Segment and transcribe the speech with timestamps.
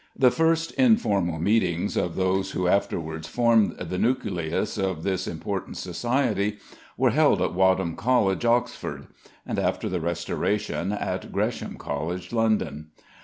[0.17, 6.57] The first informal meetings of those who afterwards formed the nucleus of this important Society
[6.97, 9.05] were held at Wadham College, Oxford;
[9.45, 12.87] and after the Restoration, at Gresham College, London.